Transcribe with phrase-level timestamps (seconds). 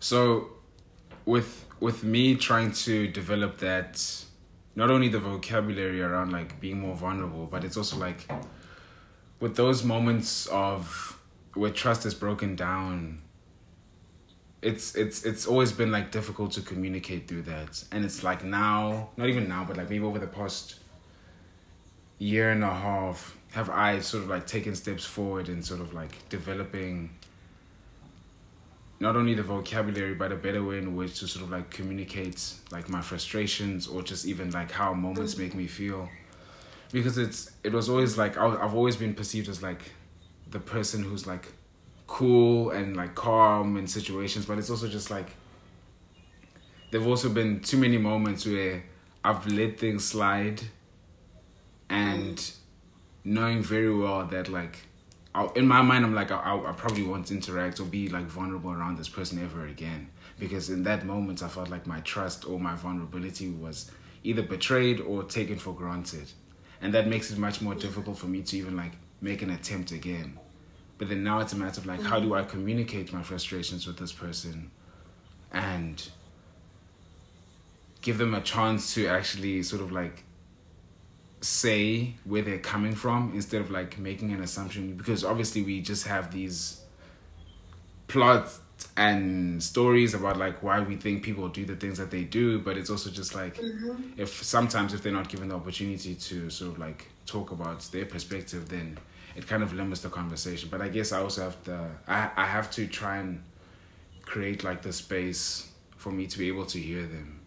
[0.00, 0.48] So,
[1.26, 4.24] with with me trying to develop that,
[4.74, 8.30] not only the vocabulary around like being more vulnerable, but it's also like
[9.40, 11.18] with those moments of
[11.54, 13.20] where trust is broken down.
[14.62, 19.10] It's it's it's always been like difficult to communicate through that, and it's like now,
[19.18, 20.76] not even now, but like maybe over the past
[22.18, 25.92] year and a half, have I sort of like taken steps forward and sort of
[25.92, 27.10] like developing
[29.00, 32.52] not only the vocabulary but a better way in which to sort of like communicate
[32.70, 36.08] like my frustrations or just even like how moments make me feel.
[36.92, 39.92] Because it's it was always like i've always been perceived as like
[40.50, 41.46] the person who's like
[42.06, 45.30] cool and like calm in situations but it's also just like
[46.90, 48.82] there've also been too many moments where
[49.22, 50.60] i've let things slide
[51.88, 52.50] and
[53.24, 54.80] knowing very well that like
[55.34, 58.72] I'll, in my mind, I'm like, I, I probably won't interact or be like vulnerable
[58.72, 60.10] around this person ever again.
[60.38, 63.90] Because in that moment, I felt like my trust or my vulnerability was
[64.24, 66.32] either betrayed or taken for granted.
[66.82, 69.92] And that makes it much more difficult for me to even like make an attempt
[69.92, 70.38] again.
[70.98, 73.98] But then now it's a matter of like, how do I communicate my frustrations with
[73.98, 74.70] this person
[75.52, 76.08] and
[78.02, 80.24] give them a chance to actually sort of like
[81.40, 86.06] say where they're coming from instead of like making an assumption because obviously we just
[86.06, 86.82] have these
[88.08, 88.60] plots
[88.96, 92.76] and stories about like why we think people do the things that they do but
[92.76, 94.20] it's also just like mm-hmm.
[94.20, 98.04] if sometimes if they're not given the opportunity to sort of like talk about their
[98.04, 98.98] perspective then
[99.36, 102.46] it kind of limits the conversation but i guess i also have to i, I
[102.46, 103.42] have to try and
[104.22, 107.40] create like the space for me to be able to hear them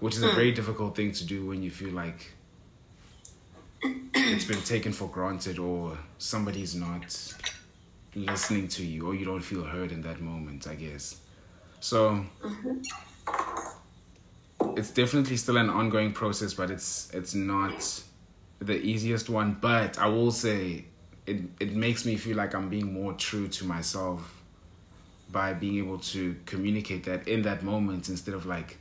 [0.00, 0.36] which is a hmm.
[0.36, 2.32] very difficult thing to do when you feel like
[3.82, 7.34] it's been taken for granted or somebody's not
[8.14, 11.20] listening to you or you don't feel heard in that moment, I guess.
[11.80, 12.78] So mm-hmm.
[14.76, 18.02] it's definitely still an ongoing process, but it's it's not
[18.58, 19.56] the easiest one.
[19.60, 20.86] But I will say
[21.26, 24.34] it it makes me feel like I'm being more true to myself
[25.30, 28.78] by being able to communicate that in that moment instead of like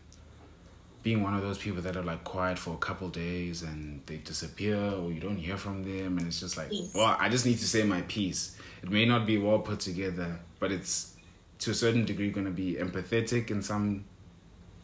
[1.04, 4.18] being one of those people that are like quiet for a couple days and they
[4.18, 6.94] disappear or you don't hear from them and it's just like yes.
[6.94, 10.40] well i just need to say my piece it may not be well put together
[10.60, 11.16] but it's
[11.60, 14.04] to a certain degree going to be empathetic in some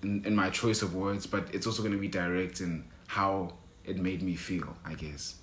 [0.01, 3.51] in, in my choice of words but it's also going to be direct in how
[3.83, 5.35] it made me feel i guess.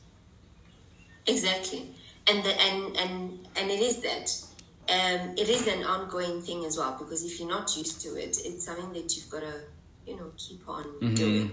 [1.27, 1.87] Exactly.
[2.29, 4.31] And the, and and and it is that
[4.93, 8.39] um, it is an ongoing thing as well because if you're not used to it
[8.45, 9.55] it's something that you've got to
[10.10, 11.15] you know keep on mm-hmm.
[11.15, 11.53] doing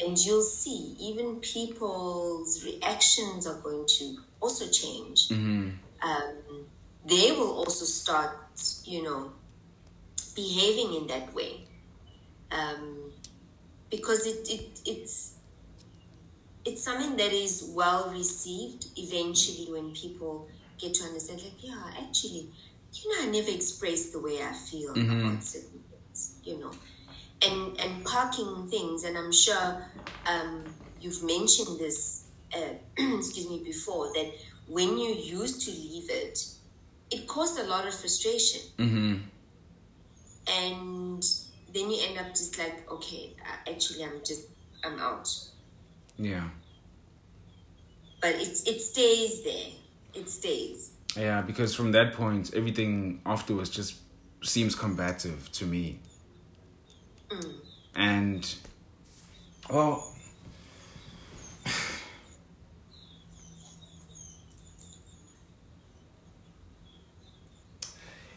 [0.00, 5.70] and you'll see even people's reactions are going to also change mm-hmm.
[6.02, 6.66] um,
[7.06, 8.36] they will also start
[8.84, 9.30] you know
[10.34, 11.60] behaving in that way
[12.50, 13.12] um,
[13.90, 15.34] because it, it it's
[16.64, 20.48] it's something that is well received eventually when people
[20.78, 22.48] get to understand like yeah actually
[22.94, 25.26] you know i never expressed the way i feel mm-hmm.
[25.26, 26.70] about certain things you know
[27.44, 29.04] and and parking things.
[29.04, 29.84] And i'm sure
[30.26, 30.64] um,
[31.00, 32.58] you've mentioned this uh,
[32.96, 34.32] excuse me before that
[34.68, 36.38] when you used to leave it
[37.10, 38.62] it caused a lot of frustration.
[38.78, 39.16] Mm-hmm.
[40.48, 41.24] and
[41.74, 43.34] then you end up just like okay
[43.68, 44.46] actually i'm just
[44.84, 45.28] i'm out.
[46.18, 46.48] Yeah.
[48.20, 49.72] But it, it stays there.
[50.14, 50.92] It stays.
[51.16, 53.96] Yeah because from that point everything afterwards just
[54.42, 55.98] seems combative to me
[57.32, 57.54] Mm.
[57.94, 58.54] And,
[59.70, 60.12] well,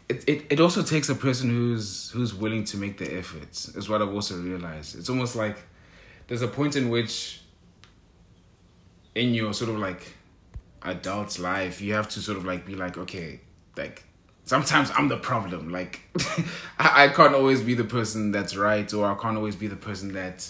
[0.09, 3.89] it, it, it also takes a person who's who's willing to make the efforts is
[3.89, 4.97] what I've also realized.
[4.97, 5.57] It's almost like
[6.27, 7.41] there's a point in which
[9.13, 10.13] in your sort of like
[10.83, 13.39] adult life you have to sort of like be like, okay,
[13.77, 14.03] like
[14.45, 15.69] sometimes I'm the problem.
[15.69, 16.01] Like
[16.79, 19.75] I, I can't always be the person that's right, or I can't always be the
[19.75, 20.49] person that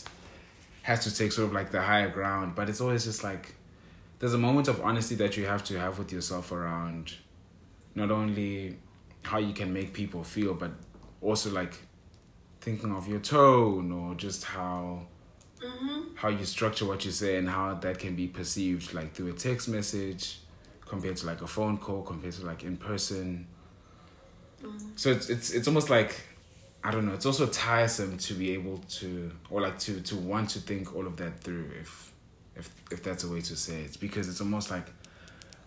[0.83, 2.53] has to take sort of like the higher ground.
[2.55, 3.55] But it's always just like
[4.19, 7.13] there's a moment of honesty that you have to have with yourself around
[7.95, 8.77] not only
[9.23, 10.71] how you can make people feel, but
[11.21, 11.73] also like
[12.61, 15.05] thinking of your tone or just how
[15.61, 16.01] mm-hmm.
[16.15, 19.33] how you structure what you say and how that can be perceived like through a
[19.33, 20.39] text message
[20.85, 23.45] compared to like a phone call compared to like in person
[24.95, 26.15] so it's it's it's almost like
[26.85, 27.13] I don't know.
[27.13, 31.07] It's also tiresome to be able to or like to to want to think all
[31.07, 32.13] of that through if
[32.55, 33.99] if if that's a way to say it.
[33.99, 34.85] Because it's almost like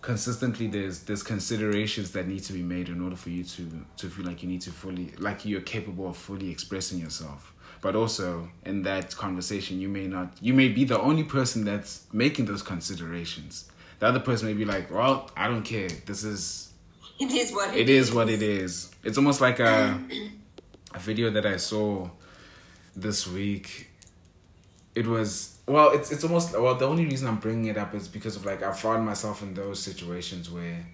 [0.01, 4.09] consistently there's there's considerations that need to be made in order for you to to
[4.09, 7.53] feel like you need to fully like you're capable of fully expressing yourself.
[7.81, 12.05] But also in that conversation you may not you may be the only person that's
[12.13, 13.69] making those considerations.
[13.99, 15.89] The other person may be like well i don't care.
[16.07, 16.73] This is
[17.19, 18.09] it is what it, it is.
[18.09, 18.15] is.
[18.15, 18.91] what it is.
[19.05, 19.99] It's almost like a
[20.95, 22.09] a video that i saw
[22.97, 23.89] this week.
[24.95, 28.09] It was well it's it's almost well the only reason i'm bringing it up is
[28.09, 30.87] because of like i found myself in those situations where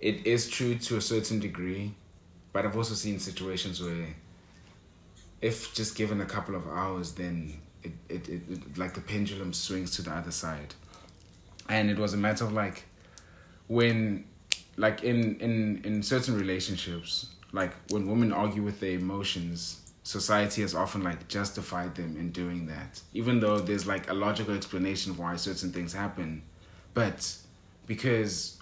[0.00, 1.92] it is true to a certain degree
[2.52, 4.14] but i've also seen situations where
[5.42, 9.52] if just given a couple of hours then it, it, it, it like the pendulum
[9.52, 10.74] swings to the other side.
[11.68, 12.84] And it was a matter of like
[13.66, 14.24] when
[14.76, 20.74] like in in in certain relationships like when women argue with their emotions society has
[20.74, 25.34] often like justified them in doing that even though there's like a logical explanation why
[25.34, 26.42] certain things happen.
[26.92, 27.36] But
[27.86, 28.58] because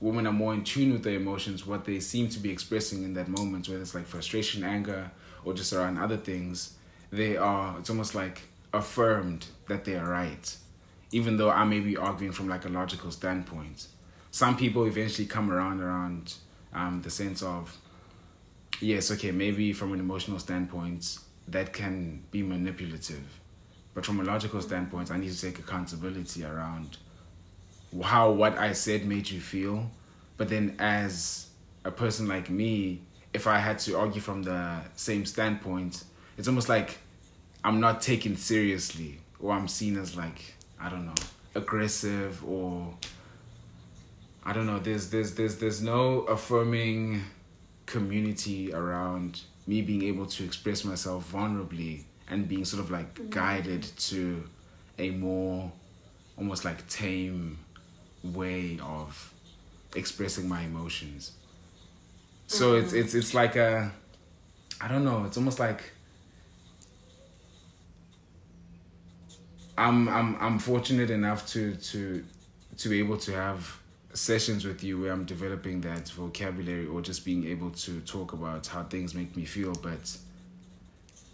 [0.00, 3.14] women are more in tune with their emotions what they seem to be expressing in
[3.14, 5.10] that moment whether it's like frustration anger
[5.44, 6.74] or just around other things
[7.10, 8.42] they are it's almost like
[8.72, 10.56] affirmed that they are right
[11.12, 13.86] even though i may be arguing from like a logical standpoint
[14.30, 16.34] some people eventually come around around
[16.74, 17.76] um, the sense of
[18.82, 21.18] yes, okay, maybe from an emotional standpoint,
[21.48, 23.40] that can be manipulative.
[23.94, 26.96] But from a logical standpoint, I need to take accountability around
[28.02, 29.90] how what I said made you feel.
[30.36, 31.48] But then, as
[31.84, 33.02] a person like me,
[33.34, 36.04] if I had to argue from the same standpoint,
[36.38, 36.98] it's almost like
[37.62, 41.14] I'm not taken seriously, or I'm seen as like I don't know,
[41.54, 42.92] aggressive, or
[44.44, 44.78] I don't know.
[44.78, 47.22] There's there's there's there's no affirming
[47.86, 53.30] community around me being able to express myself vulnerably and being sort of like mm-hmm.
[53.30, 54.42] guided to
[54.98, 55.70] a more
[56.36, 57.58] almost like tame
[58.24, 59.32] way of
[59.94, 61.32] expressing my emotions.
[62.46, 62.84] So mm-hmm.
[62.84, 63.92] it's it's it's like a
[64.80, 65.92] I don't know, it's almost like
[69.76, 72.24] I'm I'm I'm fortunate enough to to
[72.78, 73.78] to be able to have
[74.14, 78.66] sessions with you where I'm developing that vocabulary or just being able to talk about
[78.66, 80.16] how things make me feel, but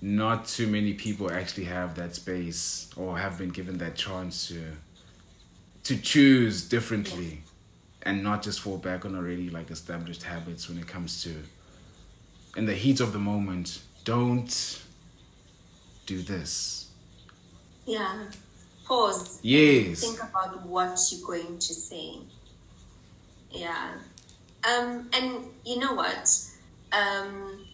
[0.00, 4.62] not too many people actually have that space or have been given that chance to
[5.82, 7.43] to choose differently
[8.02, 11.35] and not just fall back on already like established habits when it comes to
[12.56, 14.82] in the heat of the moment don't
[16.06, 16.88] do this
[17.88, 18.25] yeah
[18.85, 22.19] pause yes think about what you're going to say
[23.50, 23.93] yeah.
[24.64, 26.31] Um, and you know what?
[26.93, 27.64] Um,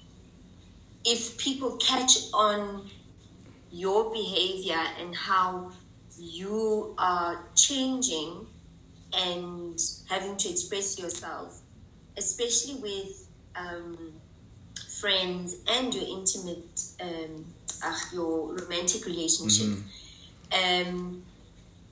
[1.04, 2.88] if people catch on
[3.72, 5.72] your behavior and how
[6.18, 8.46] you are changing
[9.16, 9.78] and
[10.08, 11.60] having to express yourself,
[12.16, 14.12] especially with um,
[15.00, 17.44] friends and your intimate, um,
[17.84, 19.88] uh, your romantic relationship, mm-hmm.
[20.54, 21.22] Um,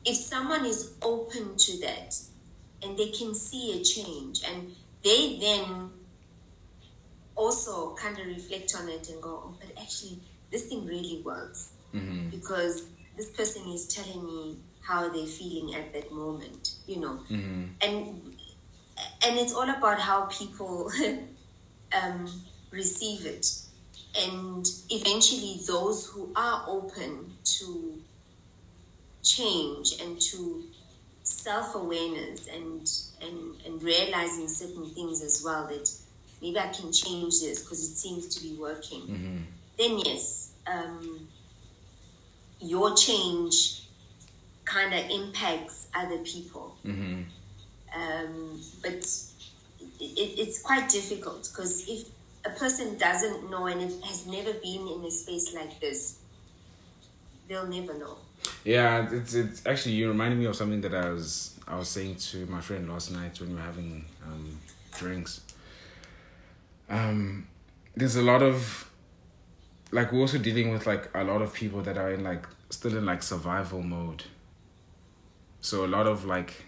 [0.05, 2.15] if someone is open to that,
[2.83, 4.75] and they can see a change and
[5.05, 5.91] they then
[7.35, 10.19] also kind of reflect on it and go oh, but actually
[10.51, 12.29] this thing really works mm-hmm.
[12.29, 12.87] because
[13.17, 17.65] this person is telling me how they're feeling at that moment you know mm-hmm.
[17.81, 18.37] and
[19.25, 20.91] and it's all about how people
[22.03, 22.29] um,
[22.71, 23.47] receive it
[24.19, 27.99] and eventually those who are open to
[29.23, 30.65] change and to
[31.23, 32.91] self awareness and,
[33.23, 35.91] and and realizing certain things as well that
[36.41, 39.03] maybe I can change this because it seems to be working.
[39.03, 39.37] Mm-hmm.
[39.79, 41.29] Then yes, um,
[42.61, 43.83] your change
[44.65, 46.77] kind of impacts other people.
[46.85, 47.23] Mm-hmm.
[47.95, 48.93] Um, but
[50.01, 52.09] it, it, it's quite difficult because if
[52.45, 56.19] a person doesn't know and has never been in a space like this,
[57.49, 58.17] they'll never know.
[58.65, 62.17] Yeah, it's it's actually you reminded me of something that I was I was saying
[62.17, 64.59] to my friend last night when we were having um,
[64.97, 65.41] drinks.
[66.89, 67.47] Um,
[67.97, 68.89] there's a lot of
[69.91, 72.97] like we're also dealing with like a lot of people that are in like still
[72.97, 74.25] in like survival mode.
[75.61, 76.65] So a lot of like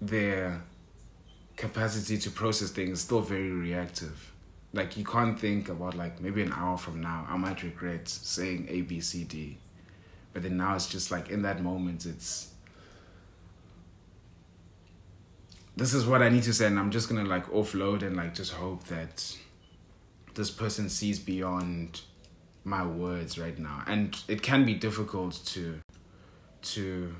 [0.00, 0.62] their
[1.56, 4.32] capacity to process things is still very reactive.
[4.72, 8.66] Like you can't think about like maybe an hour from now I might regret saying
[8.70, 9.58] A B C D
[10.32, 12.52] but then now it's just like in that moment it's
[15.76, 18.34] this is what I need to say and I'm just gonna like offload and like
[18.34, 19.36] just hope that
[20.34, 22.02] this person sees beyond
[22.64, 23.82] my words right now.
[23.86, 25.80] And it can be difficult to
[26.62, 27.14] to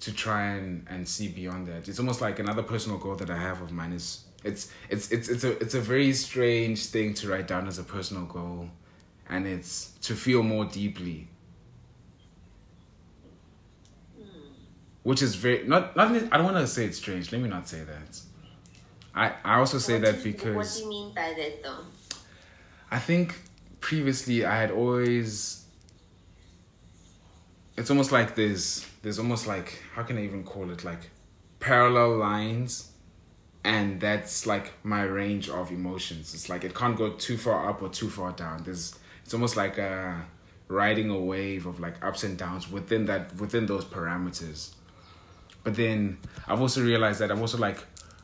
[0.00, 1.88] to try and and see beyond that.
[1.88, 5.28] It's almost like another personal goal that I have of mine is it's it's it's
[5.28, 8.70] it's a it's a very strange thing to write down as a personal goal,
[9.30, 11.28] and it's to feel more deeply.
[15.02, 17.32] Which is very not not I don't want to say it's strange.
[17.32, 18.20] Let me not say that.
[19.14, 21.84] I I also say What that because What do you mean by that, though?
[22.90, 23.40] I think
[23.80, 25.64] previously I had always
[27.78, 31.08] it's almost like there's there's almost like how can I even call it like
[31.60, 32.92] parallel lines
[33.64, 36.34] and that's like my range of emotions.
[36.34, 38.64] It's like it can't go too far up or too far down.
[38.64, 38.98] There's
[39.30, 40.14] it's almost like uh
[40.66, 44.74] riding a wave of like ups and downs within that within those parameters.
[45.62, 46.18] But then
[46.48, 47.78] I've also realized that I've also like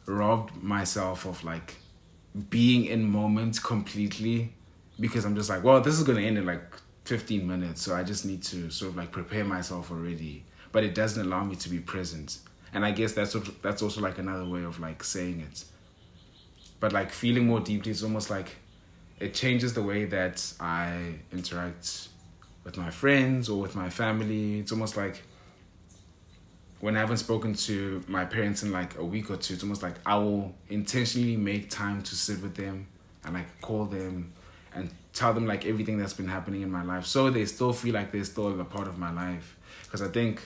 [0.07, 1.77] robbed myself of like
[2.51, 4.53] being in moments completely
[4.99, 8.03] because I'm just like, well, this is gonna end in like 15 minutes, so I
[8.03, 10.45] just need to sort of like prepare myself already.
[10.73, 12.39] But it doesn't allow me to be present,
[12.75, 15.67] and I guess that's what, that's also like another way of like saying it.
[16.81, 18.57] But like feeling more deeply is almost like
[19.19, 22.09] it changes the way that I interact
[22.65, 24.61] with my friends or with my family.
[24.61, 25.23] It's almost like
[26.81, 29.83] when I haven't spoken to my parents in like a week or two, it's almost
[29.83, 32.87] like I will intentionally make time to sit with them
[33.25, 34.33] and like call them
[34.75, 37.95] and tell them like everything that's been happening in my life so they still feel
[37.95, 39.57] like they're still a part of my life.
[39.85, 40.43] Because I think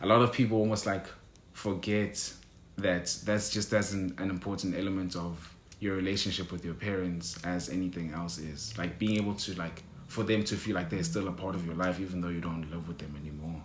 [0.00, 1.06] a lot of people almost like
[1.52, 2.32] forget
[2.76, 7.68] that that's just as an, an important element of your relationship with your parents as
[7.68, 8.76] anything else is.
[8.78, 11.66] Like being able to like for them to feel like they're still a part of
[11.66, 13.60] your life even though you don't live with them anymore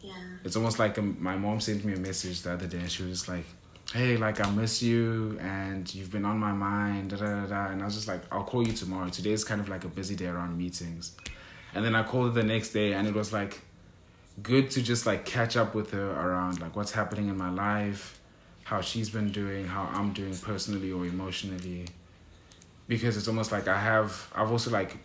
[0.00, 0.12] Yeah.
[0.44, 3.02] it's almost like um, my mom sent me a message the other day and she
[3.02, 3.44] was just like
[3.92, 7.66] hey like i miss you and you've been on my mind da, da, da, da.
[7.70, 10.16] and i was just like i'll call you tomorrow today's kind of like a busy
[10.16, 11.12] day around meetings
[11.74, 13.60] and then i called her the next day and it was like
[14.42, 18.18] good to just like catch up with her around like what's happening in my life
[18.66, 21.86] how she's been doing how i'm doing personally or emotionally.
[22.88, 24.98] Because it's almost like i have i've also like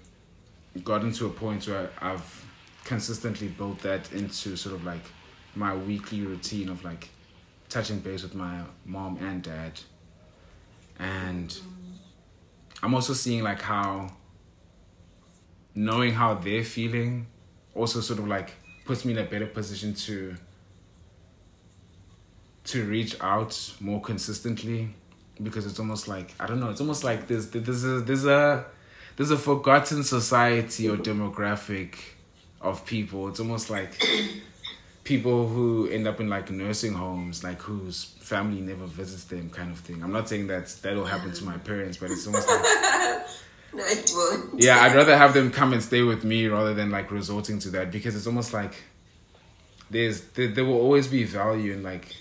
[0.84, 2.46] gotten to a point where i've
[2.84, 5.03] consistently built that into sort of like
[5.56, 7.10] my weekly routine of like
[7.70, 9.80] touching base with my mom and dad.
[10.98, 11.56] And
[12.82, 14.12] i'm also seeing like how
[15.75, 17.27] knowing how they're feeling
[17.75, 18.53] also sort of like
[18.86, 20.36] puts me in a better position to
[22.65, 24.89] to reach out more consistently
[25.41, 26.70] because it's almost like I don't know.
[26.70, 28.65] It's almost like there's there's a there's a
[29.18, 31.96] there's a forgotten society or demographic
[32.62, 33.27] of people.
[33.27, 34.01] It's almost like
[35.03, 39.72] people who end up in like nursing homes, like whose family never visits them, kind
[39.72, 40.03] of thing.
[40.03, 42.62] I'm not saying that that'll happen to my parents, but it's almost like
[43.74, 44.62] No, it won't.
[44.62, 47.70] yeah, I'd rather have them come and stay with me rather than like resorting to
[47.70, 48.74] that because it's almost like
[49.89, 52.13] there's there, there will always be value in like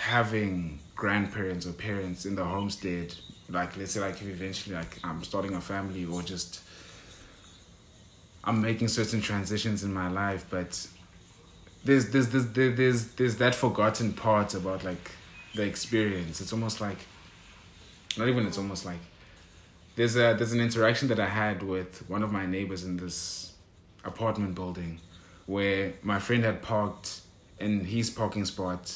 [0.00, 3.14] having grandparents or parents in the homestead.
[3.48, 6.60] Like let's say like if eventually like I'm starting a family or just
[8.44, 10.86] I'm making certain transitions in my life, but
[11.84, 15.10] there's there's there's there- there's there's that forgotten part about like
[15.54, 16.40] the experience.
[16.40, 16.98] It's almost like
[18.16, 18.98] not even it's almost like
[19.96, 23.52] there's a there's an interaction that I had with one of my neighbors in this
[24.04, 25.00] apartment building
[25.46, 27.20] where my friend had parked
[27.58, 28.94] in his parking spot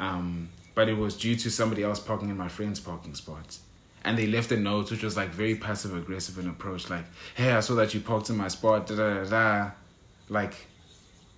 [0.00, 3.58] um but it was due to somebody else parking in my friend's parking spot
[4.04, 7.04] and they left a note which was like very passive aggressive in approach like
[7.36, 9.70] hey I saw that you parked in my spot da da da da
[10.28, 10.54] like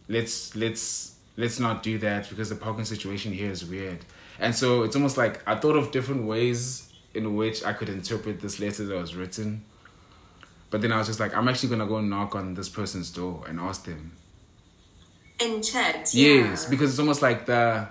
[0.08, 4.04] let's let's let's not do that because the parking situation here is weird.
[4.38, 8.40] And so it's almost like i thought of different ways in which i could interpret
[8.40, 9.64] this letter that was written.
[10.70, 13.44] But then i was just like i'm actually gonna go knock on this person's door
[13.48, 14.12] and ask them.
[15.40, 16.14] In chat.
[16.14, 17.88] yes because it's almost like the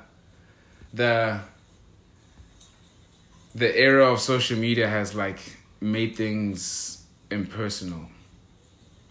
[0.94, 1.40] the
[3.54, 5.40] the era of social media has like
[5.80, 8.06] made things impersonal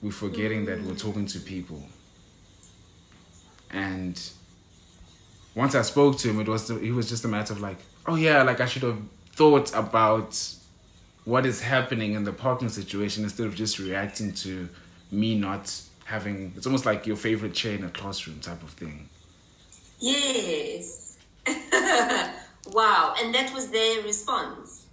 [0.02, 1.82] we're forgetting that we're talking to people
[3.70, 4.20] and
[5.54, 8.16] once I spoke to him, it was it was just a matter of like, oh
[8.16, 9.00] yeah, like I should have
[9.32, 10.38] thought about
[11.24, 14.68] what is happening in the parking situation instead of just reacting to
[15.10, 16.52] me not having.
[16.56, 19.08] It's almost like your favorite chair in a classroom type of thing.
[19.98, 20.99] Yes.
[22.72, 23.14] wow.
[23.20, 24.86] And that was their response.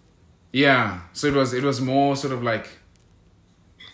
[0.52, 2.68] Yeah, so it was it was more sort of like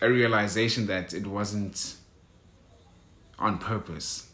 [0.00, 1.96] a realization that it wasn't
[3.38, 4.30] on purpose.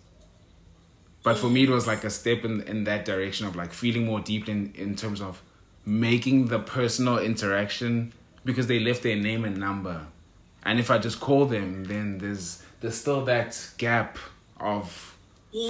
[1.23, 4.07] But for me, it was like a step in in that direction of like feeling
[4.07, 5.43] more deeply in, in terms of
[5.87, 8.13] making the personal interaction
[8.45, 10.07] because they left their name and number,
[10.65, 14.19] and if I just call them, then there's there's still that gap
[14.59, 15.10] of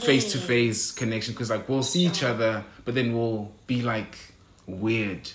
[0.02, 4.16] face to face connection because like we'll see each other, but then we'll be like
[4.66, 5.30] weird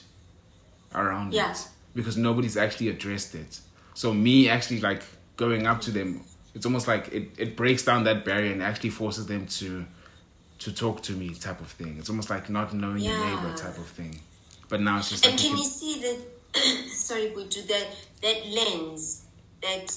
[0.94, 1.52] around Yeah.
[1.52, 3.60] it because nobody's actually addressed it.
[3.94, 5.04] So me actually like
[5.38, 6.22] going up to them,
[6.54, 9.86] it's almost like it, it breaks down that barrier and actually forces them to
[10.60, 11.98] to talk to me type of thing.
[12.00, 14.20] It's almost like not knowing your neighbor type of thing.
[14.70, 16.20] But now it's just And like can you you can- see that?
[16.90, 17.88] sorry, Boitu, that
[18.22, 19.26] that lens
[19.62, 19.94] that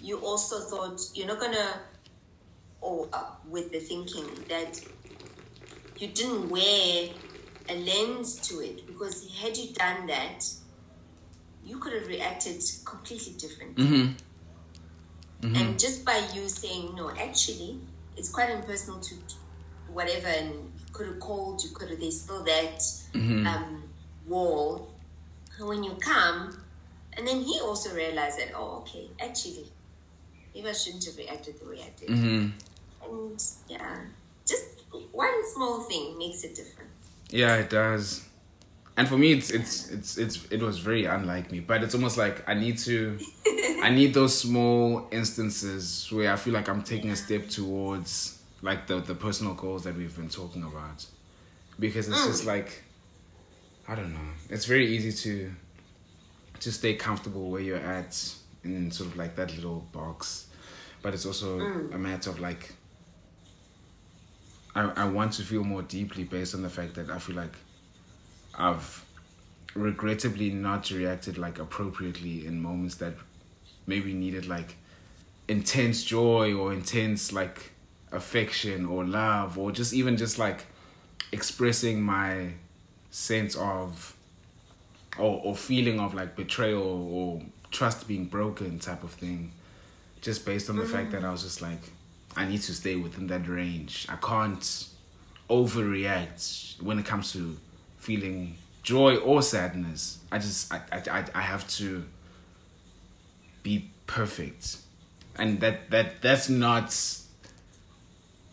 [0.00, 1.80] you also thought you're not gonna,
[2.80, 4.80] or uh, with the thinking that
[5.98, 7.08] you didn't wear
[7.68, 10.44] a lens to it because had you done that,
[11.64, 13.84] you could have reacted completely differently.
[13.84, 14.14] Mhm.
[15.56, 17.78] And just by you saying no, actually,
[18.16, 19.14] it's quite impersonal to
[19.92, 22.00] whatever, and you could have called, you could have.
[22.00, 22.82] There's still that
[23.46, 23.82] um,
[24.26, 24.92] wall.
[25.58, 26.56] And when you come,
[27.14, 29.70] and then he also realized that, oh, okay, actually,
[30.54, 32.10] maybe I shouldn't have reacted the way I did.
[33.10, 34.00] And yeah,
[34.46, 34.64] just
[35.12, 36.88] one small thing makes a difference.
[37.30, 38.24] Yeah, it does.
[38.96, 41.60] And for me, it's it's it's it's it was very unlike me.
[41.60, 43.16] But it's almost like I need to,
[43.82, 48.88] I need those small instances where I feel like I'm taking a step towards like
[48.88, 51.06] the the personal goals that we've been talking about,
[51.78, 52.48] because it's just mm.
[52.48, 52.82] like,
[53.86, 54.30] I don't know.
[54.50, 55.52] It's very easy to,
[56.58, 58.34] to stay comfortable where you're at
[58.64, 60.48] in sort of like that little box,
[61.02, 61.94] but it's also mm.
[61.94, 62.74] a matter of like
[64.78, 67.54] I, I want to feel more deeply based on the fact that I feel like
[68.56, 69.04] I've
[69.74, 73.14] regrettably not reacted like appropriately in moments that
[73.88, 74.76] maybe needed like
[75.48, 77.72] intense joy or intense like
[78.12, 80.66] affection or love or just even just like
[81.32, 82.52] expressing my
[83.10, 84.16] sense of
[85.18, 87.42] or, or feeling of like betrayal or
[87.72, 89.50] trust being broken type of thing
[90.20, 91.20] just based on the fact mm-hmm.
[91.20, 91.80] that I was just like
[92.36, 94.06] I need to stay within that range.
[94.08, 94.88] I can't
[95.50, 97.56] overreact when it comes to
[97.98, 100.18] feeling joy or sadness.
[100.30, 102.04] I just I I I, have to
[103.62, 104.78] be perfect.
[105.36, 106.96] And that that that's not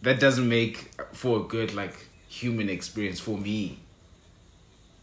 [0.01, 3.79] that doesn't make for a good like human experience for me.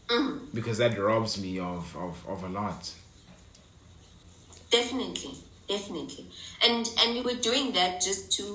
[0.07, 0.53] Mm.
[0.53, 2.91] Because that robs me of, of, of a lot.
[4.69, 5.35] Definitely,
[5.77, 6.25] definitely,
[6.65, 8.45] and and you were doing that just to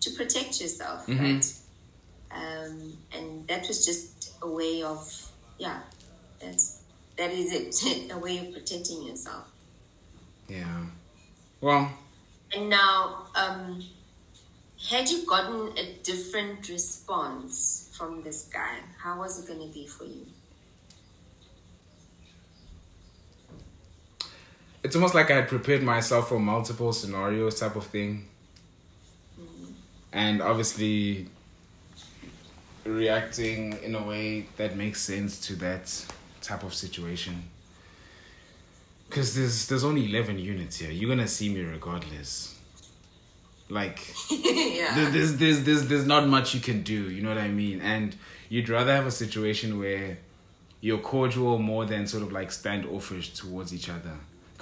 [0.00, 1.44] to protect yourself, right?
[2.40, 5.00] Um, and that was just a way of
[5.58, 5.80] yeah,
[6.40, 6.64] that's
[7.18, 9.44] that is it, a way of protecting yourself.
[10.48, 10.86] Yeah.
[11.60, 11.84] Well,
[12.54, 13.82] And now, um,
[14.90, 19.86] had you gotten a different response from this guy, how was it going to be
[19.86, 20.26] for you?
[24.84, 28.26] It's almost like I had prepared myself for multiple scenarios type of thing.
[30.12, 31.28] And obviously
[32.84, 36.04] reacting in a way that makes sense to that
[36.40, 37.44] type of situation.
[39.10, 40.90] Cause there's there's only eleven units here.
[40.90, 42.58] You're gonna see me regardless.
[43.68, 44.94] Like yeah.
[44.94, 47.80] there- there's, there's, there's, there's not much you can do, you know what I mean?
[47.80, 48.14] And
[48.50, 50.18] you'd rather have a situation where
[50.82, 54.12] you're cordial more than sort of like standoffish towards each other.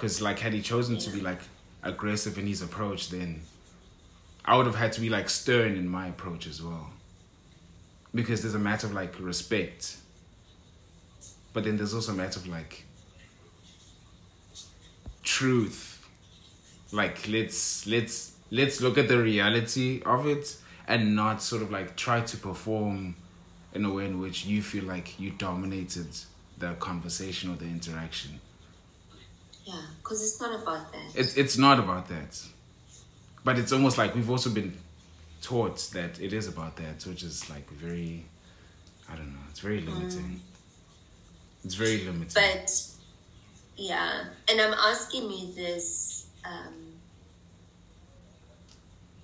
[0.01, 1.41] Because, like, had he chosen to be like
[1.83, 3.39] aggressive in his approach, then
[4.43, 6.89] I would have had to be like stern in my approach as well.
[8.11, 9.97] Because there's a matter of like respect,
[11.53, 12.83] but then there's also a matter of like
[15.21, 16.03] truth.
[16.91, 21.95] Like let's let's let's look at the reality of it and not sort of like
[21.95, 23.13] try to perform
[23.75, 26.07] in a way in which you feel like you dominated
[26.57, 28.39] the conversation or the interaction.
[28.39, 28.50] Yeah,
[30.11, 31.15] because it's not about that.
[31.15, 32.37] it's it's not about that.
[33.45, 34.77] But it's almost like we've also been
[35.41, 38.23] taught that it is about that which is like very
[39.11, 40.41] i don't know it's very limiting.
[41.63, 42.33] It's very limiting.
[42.35, 42.69] But
[43.77, 46.73] yeah, and I'm asking you this um,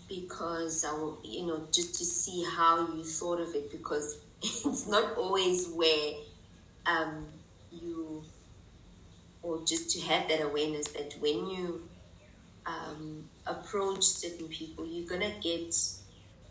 [0.08, 4.88] because I, will, you know, just to see how you thought of it because it's
[4.88, 6.14] not always where
[6.86, 7.26] um,
[9.48, 11.88] or just to have that awareness that when you
[12.66, 15.74] um, approach certain people, you're gonna get,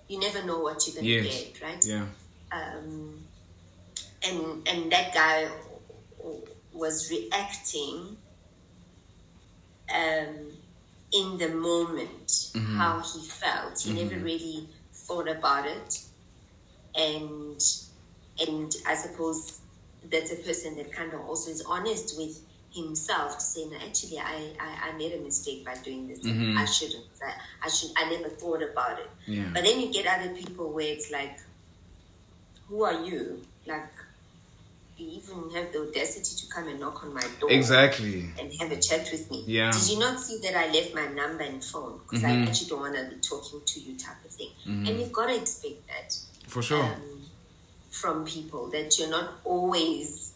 [0.09, 1.45] you never know what you're gonna yes.
[1.45, 1.85] get, right?
[1.85, 2.07] yeah.
[2.51, 3.19] Um,
[4.27, 5.47] and and that guy
[6.73, 8.17] was reacting
[9.95, 10.53] um,
[11.13, 13.79] in the moment how he felt.
[13.81, 16.01] He never really thought about it,
[16.95, 17.63] and
[18.49, 19.61] and I suppose
[20.11, 22.41] that's a person that kind of also is honest with
[22.77, 26.21] himself to say, no, actually, I, I, I made a mistake by doing this.
[26.21, 26.57] Mhm.
[26.57, 27.05] I shouldn't.
[27.23, 27.33] I,
[27.67, 27.91] I should.
[27.97, 29.11] I never thought about it.
[29.27, 29.51] Yeah.
[29.53, 31.39] But then you get other people where it's like,
[32.69, 33.43] who are you?
[33.67, 33.91] Like,
[34.99, 38.31] you even have the audacity to come and knock on my door Exactly.
[38.39, 39.45] and have a chat with me.
[39.47, 39.71] Yeah.
[39.73, 42.49] Did you not see that I left my number and phone because I Mhm.
[42.49, 44.51] actually don't want to be talking to you, type of thing.
[44.67, 44.89] Mhm.
[44.89, 46.17] And you've got to expect that
[46.49, 46.83] For sure.
[46.83, 47.27] um,
[47.91, 50.33] from people that you're not always,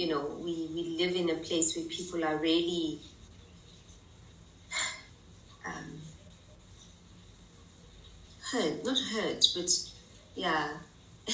[0.00, 3.00] you know, we, we live in a place where people are really
[5.66, 6.00] um,
[8.50, 9.68] hurt, not hurt, but
[10.34, 10.68] yeah,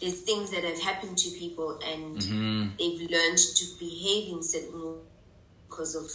[0.00, 2.76] there's things that have happened to people and Mhm.
[2.78, 5.04] they've learned to behave in certain ways
[5.68, 6.10] because of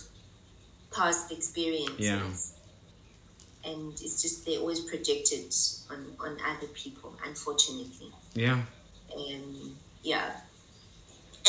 [0.91, 1.95] past experiences.
[1.97, 2.29] Yeah.
[3.71, 5.55] And it's just they're always projected
[5.89, 8.11] on, on other people, unfortunately.
[8.33, 8.61] Yeah.
[9.15, 10.41] Um, yeah.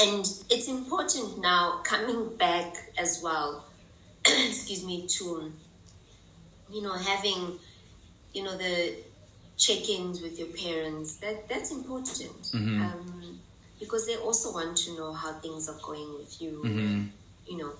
[0.01, 3.65] And it's important now, coming back as well,
[4.27, 5.53] excuse me, to,
[6.71, 7.59] you know, having,
[8.33, 8.95] you know, the
[9.57, 12.43] check-ins with your parents, that that's important.
[12.53, 12.81] Mhm.
[12.81, 13.41] Um,
[13.79, 17.11] because they also want to know how things are going with you, Mhm.
[17.47, 17.73] you know.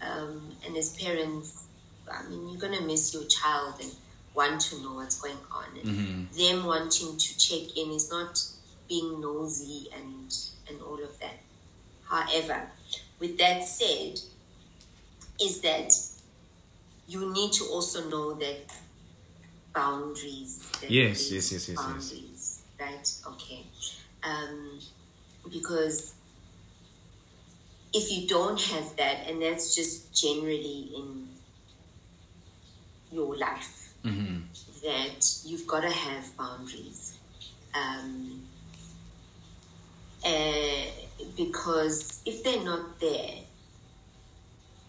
[0.00, 1.66] Um, and as parents,
[2.10, 3.94] I mean, you're going to miss your child and
[4.34, 5.76] want to know what's going on.
[5.78, 6.36] And Mhm.
[6.36, 8.42] them wanting to check in is not
[8.88, 10.34] being nosy and
[10.68, 11.38] and all of that.
[12.12, 12.68] However,
[13.18, 14.20] with that said,
[15.40, 15.90] is that
[17.08, 18.70] you need to also know that
[19.74, 20.60] boundaries.
[20.82, 21.78] That Yes, yes, yes, yes, yes.
[21.78, 23.14] Boundaries, right?
[23.28, 23.64] Okay,
[24.24, 24.78] um,
[25.50, 26.12] because
[27.94, 31.28] if you don't have that, and that's just generally in
[33.10, 34.48] your life, Mhm.
[34.82, 37.14] that you've got to have boundaries.
[37.74, 38.46] Um,
[40.24, 40.84] uh,
[41.36, 43.34] because if they're not there,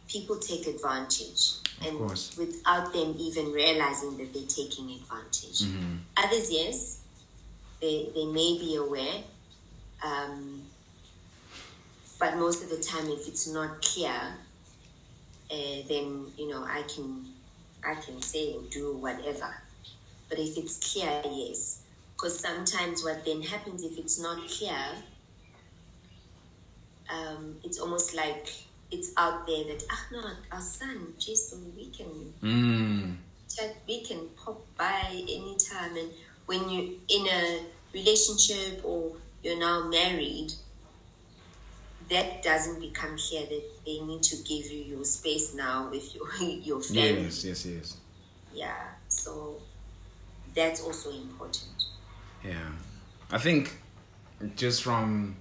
[0.08, 1.54] people take advantage.
[1.86, 5.60] And without them even realizing that they're taking advantage.
[5.62, 6.00] Mhm.
[6.18, 7.00] Others, yes,
[7.82, 9.24] they, they may be aware.
[10.04, 10.62] Um,
[12.20, 14.38] but most of the time, if it's not clear,
[15.52, 15.56] uh,
[15.90, 17.26] then you know I can
[17.86, 19.54] I can say or do whatever.
[20.30, 21.82] But if it's clear, yes,
[22.14, 24.78] because sometimes what then happens if it's not clear,
[27.12, 28.48] um, it's almost like
[28.92, 33.18] it's out there that ah no, our son just we can Mm.
[33.54, 36.10] chat we can pop by anytime and
[36.46, 37.62] when you're in a
[37.94, 39.14] relationship or
[39.44, 40.52] you're now married
[42.10, 46.28] that doesn't become clear that they need to give you your space now with your
[46.42, 47.98] your family Yes, yes, yes.
[48.54, 49.62] yeah so
[50.56, 51.86] that's also important
[52.44, 52.72] Yeah.
[53.32, 53.74] I think
[54.56, 55.36] just from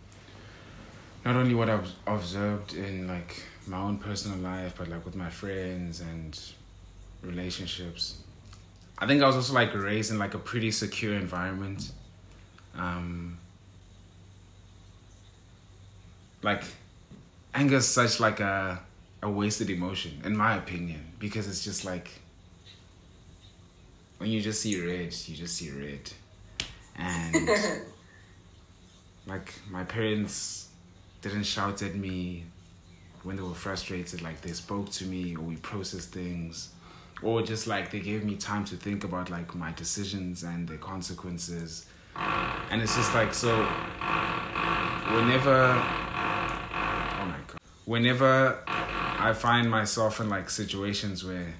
[1.24, 5.30] not only what I've observed in like my own personal life, but like with my
[5.30, 6.38] friends and
[7.22, 8.18] relationships.
[8.98, 11.92] I think I was also like raised in like a pretty secure environment.
[12.76, 13.38] Um
[16.42, 16.64] like
[17.54, 18.80] anger is such like a
[19.22, 22.10] a wasted emotion in my opinion because it's just like
[24.18, 26.10] when you just see red, you just see red.
[26.96, 27.48] And
[29.26, 30.68] like my parents
[31.22, 32.44] didn't shout at me
[33.22, 36.70] when they were frustrated like they spoke to me or we processed things
[37.22, 40.76] or just like they gave me time to think about like my decisions and the
[40.76, 41.86] consequences.
[42.70, 43.56] And it's just like so
[45.14, 51.54] whenever oh my god whenever i find myself in like situations where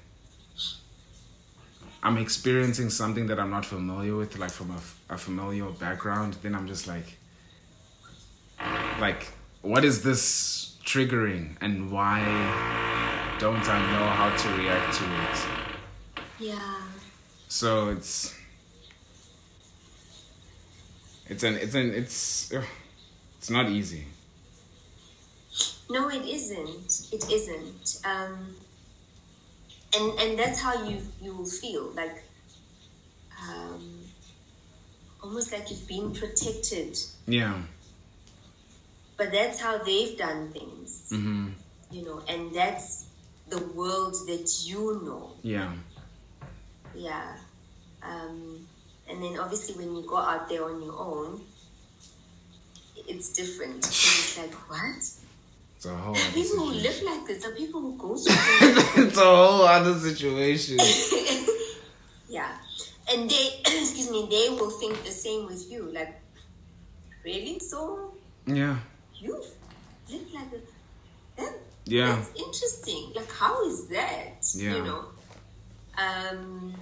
[2.01, 6.55] i'm experiencing something that i'm not familiar with like from a, a familiar background then
[6.55, 7.17] i'm just like
[8.99, 9.27] like
[9.63, 12.19] what is this triggering and why
[13.39, 15.37] don't i know how to react to it
[16.39, 16.81] yeah
[17.47, 18.35] so it's
[21.27, 22.63] it's an it's an it's ugh,
[23.37, 24.05] it's not easy
[25.89, 26.89] No, it isn't.
[27.11, 27.87] It isn't.
[28.11, 28.55] Um,
[29.95, 32.23] and and that's how you you will feel like
[33.47, 33.83] um,
[35.21, 36.97] almost like you've been protected.
[37.27, 37.61] yeah
[39.15, 41.49] But that's how they've done things, mm-hmm
[41.93, 43.05] you know, and that's
[43.49, 45.31] the world that you know.
[45.43, 45.71] yeah
[46.95, 47.37] Yeah.
[48.01, 48.67] Um,
[49.09, 51.41] and then obviously when you go out there on your own,
[53.07, 53.77] it's different.
[53.85, 54.97] It's like what?
[55.75, 57.45] it's a whole people who live like this.
[57.45, 60.77] Are people who go through it's a whole other situation
[62.29, 62.57] Yeah.
[63.11, 65.91] And they, excuse me, they will think the same with you.
[65.93, 66.19] Like,
[67.23, 67.59] really?
[67.59, 68.15] So
[68.47, 68.77] yeah
[69.23, 69.43] you
[70.09, 71.53] live like a, that
[71.85, 72.15] Yeah.
[72.15, 73.11] That's interesting.
[73.15, 74.45] Like, how is that?
[74.53, 74.75] Yeah.
[74.75, 75.05] You know?
[75.97, 76.73] Um,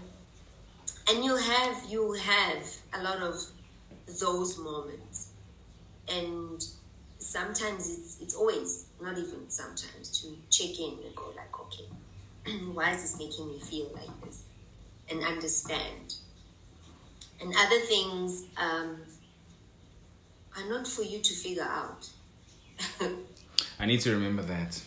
[1.10, 3.36] and you have, you have a lot of
[4.20, 5.30] those moments.
[6.10, 6.64] And
[7.20, 11.86] sometimes it's, it's always, not even sometimes, to check in and go like, okay,
[12.74, 14.44] why is this making me feel like this?
[15.10, 16.16] And understand.
[17.42, 18.98] And other things um,
[20.58, 22.10] are not for you to figure out.
[23.80, 24.82] I need to remember that.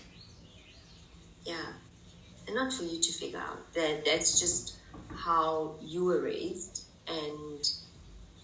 [1.44, 1.66] yeah.
[2.46, 3.72] And not for you to figure out.
[3.74, 4.76] That that's just
[5.14, 7.70] how you were raised and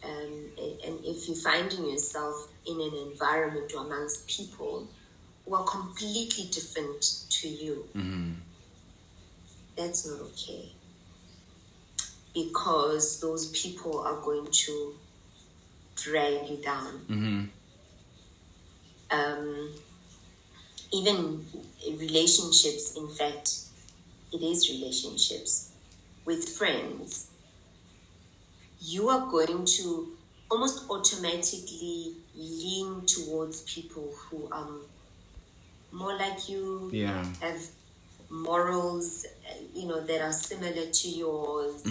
[0.02, 0.50] um,
[0.86, 4.88] and if you're finding yourself in an environment or amongst people
[5.44, 7.86] who are completely different to you
[9.80, 10.72] that's not okay.
[12.34, 14.94] Because those people are going to
[15.96, 16.92] drag you down.
[17.08, 17.44] Mm-hmm.
[19.10, 19.70] Um,
[20.92, 21.44] even
[21.98, 23.50] relationships, in fact,
[24.32, 25.72] it is relationships
[26.24, 27.30] with friends,
[28.80, 30.16] you are going to
[30.50, 34.68] almost automatically lean towards people who are
[35.92, 37.24] more like you, Yeah.
[37.40, 37.62] have
[38.30, 39.26] morals,
[39.74, 41.82] you know, that are similar to yours,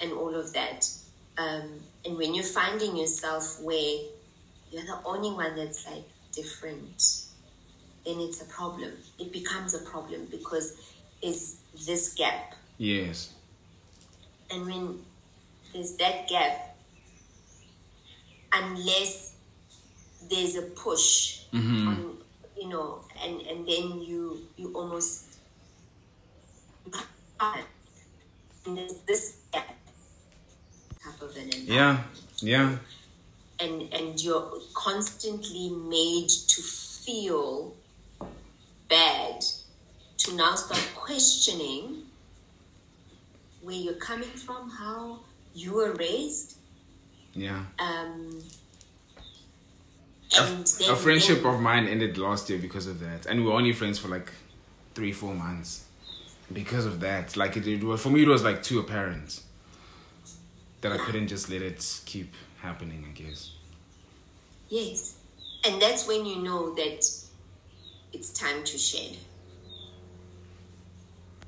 [0.00, 0.88] and all of that.
[1.38, 3.98] Um, and when you're finding yourself where
[4.70, 6.04] you're the only one that's like
[6.36, 7.24] different,
[8.04, 8.92] then it's a problem.
[9.18, 10.76] It becomes a problem because
[11.22, 12.54] it's this gap.
[12.78, 13.32] Yes.
[14.50, 15.00] And when
[15.72, 16.76] there's that gap,
[18.52, 19.34] unless
[20.30, 21.88] there's a push mm-hmm.
[21.88, 22.16] on,
[22.56, 25.36] you know, and, and then you you almost
[28.66, 29.76] and there's this gap
[31.02, 32.02] type of an Yeah.
[32.40, 32.76] Yeah.
[33.60, 37.74] And and you're constantly made to feel
[38.88, 39.42] bad
[40.18, 42.02] to now start questioning
[43.62, 45.20] where you're coming from how
[45.54, 46.56] you were raised
[47.34, 47.64] Yeah.
[47.78, 48.42] um
[50.36, 53.40] A, and then, a friendship then- of mine ended last year because of that, and
[53.40, 54.30] we were only friends for like
[54.94, 55.84] three, four months
[56.52, 57.36] because of that.
[57.36, 59.40] Like it, it was for me, it was like too apparent
[60.82, 63.06] that I couldn't just let it keep happening.
[63.08, 63.52] I guess.
[64.68, 65.16] yes
[65.64, 67.04] and that's when you know that
[68.12, 69.16] it's time to shed